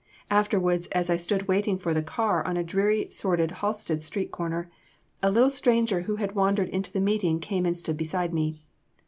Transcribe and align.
Afterwards 0.31 0.87
as 0.87 1.11
I 1.11 1.15
stood 1.15 1.47
waiting 1.47 1.77
for 1.77 1.93
the 1.93 2.01
car 2.01 2.43
on 2.43 2.57
a 2.57 2.63
dreary 2.63 3.11
sordid 3.11 3.51
Halstead 3.61 4.03
Street 4.03 4.31
corner, 4.31 4.67
a 5.21 5.29
little 5.29 5.51
stranger 5.51 6.01
who 6.01 6.15
had 6.15 6.33
wandered 6.33 6.69
into 6.69 6.91
the 6.91 6.99
meeting 6.99 7.39
came 7.39 7.67
and 7.67 7.77
stood 7.77 7.97
beside 7.97 8.33
me. 8.33 8.63